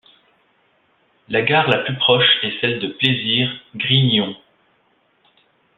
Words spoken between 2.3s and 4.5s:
est celle de Plaisir- Grignon.